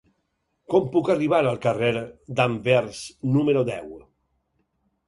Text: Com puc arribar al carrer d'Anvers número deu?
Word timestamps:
Com 0.73 0.87
puc 0.95 1.11
arribar 1.15 1.41
al 1.51 1.59
carrer 1.67 1.91
d'Anvers 2.41 3.05
número 3.37 3.65
deu? 3.71 3.95